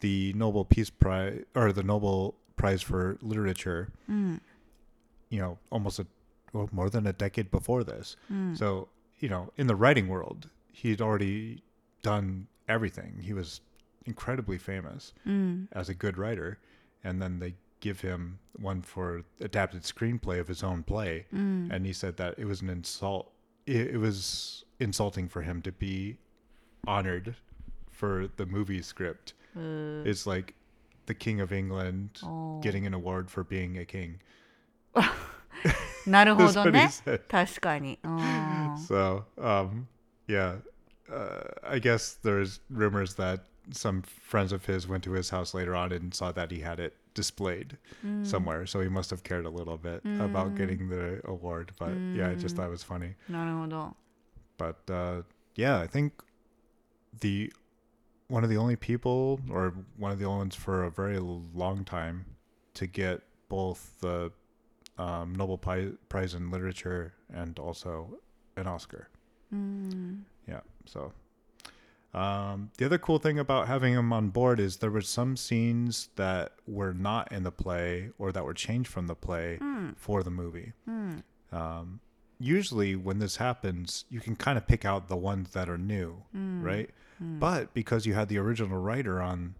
[0.00, 3.90] the Nobel Peace Prize or the Nobel Prize for Literature.
[4.10, 4.40] Mm.
[5.28, 6.06] You know, almost a
[6.52, 8.16] well, more than a decade before this.
[8.32, 8.56] Mm.
[8.58, 8.88] So,
[9.18, 11.62] you know, in the writing world, he'd already
[12.02, 13.18] done everything.
[13.22, 13.60] He was
[14.09, 16.57] incredibly famous うん、 as a good writer.
[17.03, 21.25] And then they give him one for adapted screenplay of his own play.
[21.33, 23.27] うん、 And he said that it was an insult
[23.65, 26.17] it, it was insulting for him to be
[26.87, 27.35] honored
[27.91, 29.33] for the movie script.
[29.55, 30.53] うー It's like
[31.07, 32.59] the King of England Oh.
[32.61, 34.19] getting an award for being a king.
[36.07, 37.21] なるほ That's ど what he ね said.
[37.27, 39.87] 確かにうん So, um,
[40.27, 40.57] yeah,
[41.09, 45.74] uh, I guess there's rumors that some friends of his went to his house later
[45.74, 48.26] on and saw that he had it displayed mm.
[48.26, 48.66] somewhere.
[48.66, 50.24] So he must have cared a little bit mm.
[50.24, 51.72] about getting the award.
[51.78, 52.16] But mm.
[52.16, 52.58] yeah, I just mm.
[52.58, 53.14] thought it was funny.
[53.28, 53.96] No, no, no.
[54.56, 55.22] But uh,
[55.54, 56.12] yeah, I think
[57.20, 57.52] the
[58.28, 61.84] one of the only people, or one of the only ones for a very long
[61.84, 62.24] time,
[62.74, 64.30] to get both the
[64.98, 65.58] um, Nobel
[66.08, 68.18] Prize in Literature and also
[68.56, 69.08] an Oscar.
[69.52, 70.22] Mm.
[70.46, 71.12] Yeah, so
[72.12, 76.08] um, the other cool thing about having him on board is there were some scenes
[76.16, 79.96] that were not in the play or that were changed from the play mm.
[79.96, 80.72] for the movie.
[80.88, 81.22] Mm.
[81.52, 82.00] Um,
[82.40, 86.22] usually, when this happens, you can kind of pick out the ones that are new,
[86.36, 86.64] mm.
[86.64, 86.90] right?
[87.18, 87.38] Hmm.
[87.38, 89.54] But because you had the original writer on,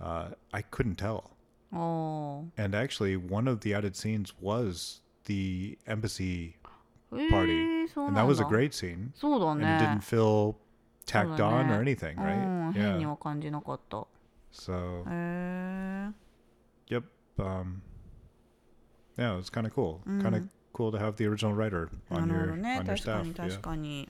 [0.00, 1.36] uh, I couldn't tell.
[1.72, 2.46] Oh.
[2.56, 6.56] And actually, one of the added scenes was the embassy
[7.30, 9.12] party, and that was a great scene.
[9.62, 10.58] And it didn't feel
[11.05, 12.69] tacked on or ね anything, う right?
[12.69, 13.09] ん変に Yeah.
[13.09, 14.05] は感じなかった
[14.51, 16.11] So, へ
[16.89, 17.03] え yep.
[17.37, 17.81] Um,
[19.17, 20.01] yeah, it was kind of cool.
[20.07, 20.21] Mm.
[20.21, 20.43] Kind of
[20.73, 23.23] cool to have the original writer な on るほ your どね on your 確か staff.
[23.23, 23.49] に Yeah.
[23.49, 24.09] 確かに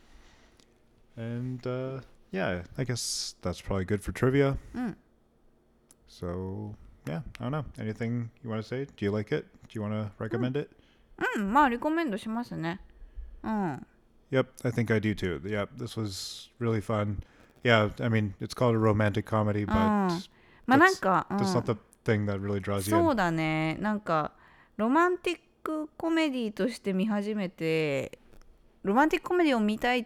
[1.18, 4.58] And uh, yeah, I guess that's probably good for trivia.
[4.74, 4.98] うん
[6.08, 6.74] So
[7.06, 7.66] yeah, I don't know.
[7.78, 8.86] Anything you want to say?
[8.96, 9.46] Do you like it?
[9.68, 10.70] Do you want to recommend it?
[11.36, 12.80] うんまあリコメンドしますね
[13.44, 13.86] うん
[14.32, 15.42] Yep, I think I do too.
[15.44, 17.24] Yep, this was really fun.
[17.64, 20.30] Yeah, I mean, it's called a romantic comedy, but Mm.
[20.68, 23.16] まあなんか、うん that's not the thing that really draws you そう in.
[23.18, 24.34] だねなんか
[24.78, 28.20] ロマンティックコメディとして見始めて
[28.84, 30.06] ロマンティックコメディを見たいっ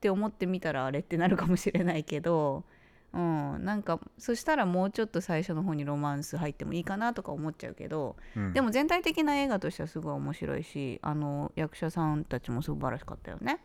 [0.00, 2.64] て思ってみたらあれってなるかもしれないけど、
[3.13, 8.53] うん、なんかそしたらもうちょっと最初の方にロマンス入ってもいいかなとか思っちゃうけど、Mm.
[8.53, 13.59] でも全体的な映画としてはすごい面白いしあの役者さんたちも素晴らしかったよね。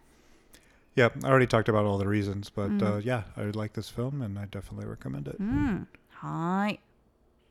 [0.97, 2.83] Yeah, I already talked about all the reasons, but Mm.
[2.83, 5.37] uh, yeah, I like this film and I definitely recommend it.
[5.39, 6.81] うん、はーい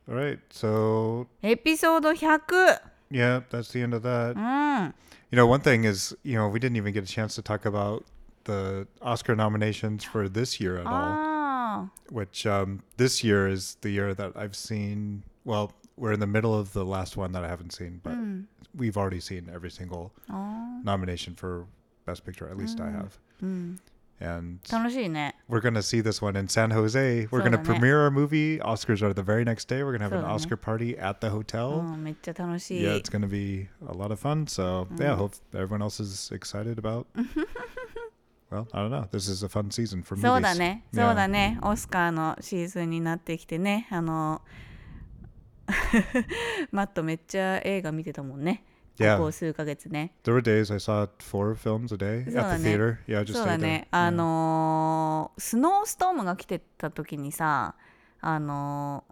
[0.08, 2.82] All right, so エピソード100、
[3.12, 4.36] yeah, that's the end of that.
[4.36, 4.94] うん、
[5.32, 8.04] You know, one thing is, you know, we didn't even get a chance to talk about
[8.46, 10.94] the Oscar nominations for this year at all,
[11.76, 11.90] Wow.
[12.10, 15.24] Which um, this year is the year that I've seen.
[15.44, 18.46] Well, we're in the middle of the last one that I haven't seen, but mm.
[18.76, 20.82] we've already seen every single oh.
[20.84, 21.66] nomination for
[22.06, 22.50] Best Picture.
[22.50, 22.88] At least mm.
[22.88, 23.18] I have.
[23.44, 23.78] Mm.
[24.22, 24.60] And
[25.50, 27.28] we're going to see this one in San Jose.
[27.32, 28.60] We're going to premiere our movie.
[28.60, 29.84] Oscars are the very next day.
[29.84, 31.82] We're going to have an Oscar party at the hotel.
[32.80, 34.48] Yeah, it's going to be a lot of fun.
[34.48, 37.08] So, yeah, hope everyone else is excited about
[40.22, 40.86] そうだね。
[40.94, 41.60] そうだね。
[41.62, 43.88] オスカーのシーズンになってきてね。
[43.92, 44.42] あの、
[46.72, 48.64] マットめっちゃ映画見てたもんね。
[49.18, 50.16] こう数ヶ月ね。
[53.34, 53.88] そうだね。
[53.92, 57.76] あの、スノーストームが来てた時にさ、
[58.22, 59.04] あの、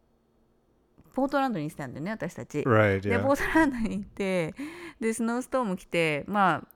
[1.13, 2.63] ポートランドに行たんだよね、私たち。
[3.09, 4.55] で、ポートランドに行って、
[4.99, 6.67] で、スノーストーム来て、まあ、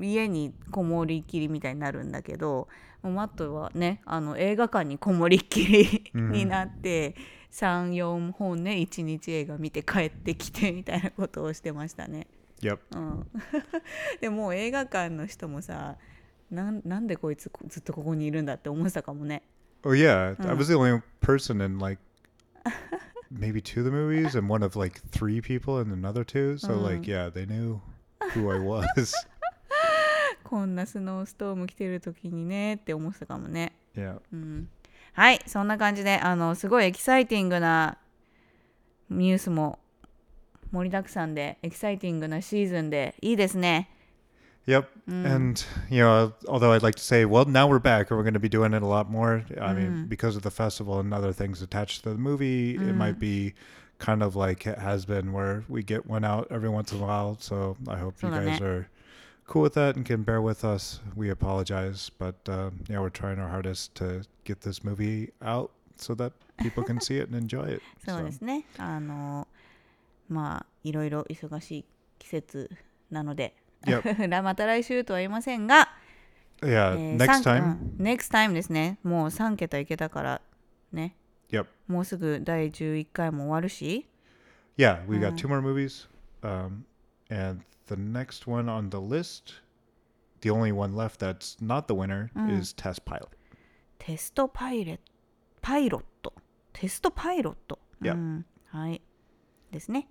[0.00, 2.68] 家にこもりきりみたいになるんだけど、
[3.02, 7.14] もうマットはね、あの映画館にこもりっきりうんになって、
[7.52, 12.26] 3、4本ね、1日映画見て帰ってきてみたいなことをしてましたね。
[12.60, 12.78] Yep.
[12.94, 13.26] うん、
[14.20, 15.96] でもう映画館の人もさ
[16.48, 19.42] なんなんでこいつずっとここにいるんだって思ってたかもね
[19.84, 20.36] Oh, yeah.
[20.38, 20.56] I Mm.
[20.56, 21.98] was the only person in like
[23.32, 26.56] maybe two of the movies and one of like three people in another two.
[26.56, 26.82] So, Mm.
[26.82, 27.80] like, yeah, they knew
[28.32, 29.12] who I was.
[30.52, 34.20] こんなスノーストーム来てる時にねって思ってたかもね yeah.
[34.34, 34.68] うん
[35.14, 37.96] はいそんな感じであのすごいエキサイティングな
[39.08, 39.78] ニュースも
[40.70, 43.88] 盛りだくさんでエキサイティングなシーズンでいいですね
[44.66, 44.84] Yep.
[45.08, 48.34] And, you know, although I'd like to say, well, now we're back and we're going
[48.34, 49.44] to be doing it a lot more.
[49.60, 53.18] I mean, because of the festival and other things attached to the movie, it might
[53.18, 53.54] be
[53.98, 57.02] kind of like it has been where we get one out every once in a
[57.02, 57.36] while.
[57.40, 58.86] So I hope you guys are
[59.52, 61.00] cool with that and can bear with us.
[61.14, 62.10] We apologize.
[62.18, 66.82] But um, yeah, we're trying our hardest to get this movie out so that people
[66.82, 67.82] can see it and enjoy it.
[68.06, 69.46] そうですねあの
[70.28, 71.84] まあいろいろ忙しい
[72.18, 72.70] 季節
[73.10, 73.54] なので
[73.86, 74.42] Yep.
[74.42, 75.88] また来週とは言いませんが
[76.62, 76.94] Yeah.
[76.96, 77.62] えー next time.
[77.98, 80.40] うん next time ですねもう3桁いけたから
[80.92, 81.14] ね
[81.50, 81.66] Yep.
[81.88, 84.06] もうすぐ第11回も終わるし
[84.78, 86.08] Yeah, we got two more movies.
[86.42, 86.84] Um,
[87.28, 87.60] and
[87.91, 89.61] the next one on the list
[90.41, 92.59] the only one left that's not the winner Mm.
[92.59, 93.29] is Test Pilot.
[93.99, 94.99] テストパイレ
[95.61, 96.31] パイロット
[96.73, 98.13] テストパイロット、 Yeah.
[98.13, 99.01] うん、はい
[99.71, 100.07] ですね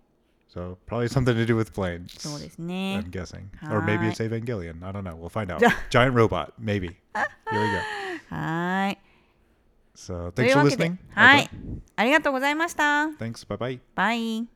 [0.53, 2.19] So probably something to do with planes.
[2.19, 3.49] そうですね I'm guessing.
[3.71, 4.29] Or maybe it's Hi.
[4.29, 4.83] Evangelion.
[4.85, 5.15] I don't know.
[5.17, 5.61] We'll find out.
[5.61, 5.73] Yeah.
[5.91, 6.89] Giant robot, maybe.
[7.15, 7.59] Here we
[8.31, 8.35] go.
[8.35, 8.99] はーい
[9.95, 10.97] So とい thanks う for わけで listening.
[11.15, 11.81] はい Okay.
[11.97, 12.83] ありがとうございました
[13.19, 13.47] Thanks.
[13.47, 13.81] Bye bye.
[13.95, 14.47] バイ